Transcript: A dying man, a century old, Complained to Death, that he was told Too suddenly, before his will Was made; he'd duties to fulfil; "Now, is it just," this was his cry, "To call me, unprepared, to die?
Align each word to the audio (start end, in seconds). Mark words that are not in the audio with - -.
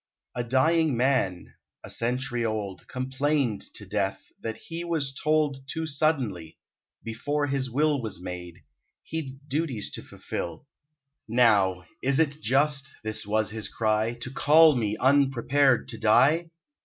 A 0.33 0.43
dying 0.43 0.97
man, 0.97 1.53
a 1.83 1.91
century 1.91 2.43
old, 2.43 2.87
Complained 2.87 3.63
to 3.75 3.85
Death, 3.85 4.29
that 4.41 4.57
he 4.57 4.83
was 4.83 5.13
told 5.13 5.57
Too 5.67 5.85
suddenly, 5.85 6.57
before 7.03 7.45
his 7.45 7.69
will 7.69 8.01
Was 8.01 8.19
made; 8.19 8.63
he'd 9.03 9.47
duties 9.47 9.91
to 9.91 10.01
fulfil; 10.01 10.65
"Now, 11.27 11.83
is 12.01 12.19
it 12.19 12.41
just," 12.41 12.95
this 13.03 13.27
was 13.27 13.51
his 13.51 13.67
cry, 13.67 14.15
"To 14.21 14.31
call 14.31 14.75
me, 14.75 14.97
unprepared, 14.97 15.87
to 15.89 15.99
die? 15.99 16.49